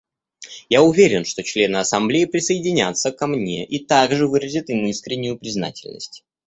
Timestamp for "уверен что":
0.81-1.43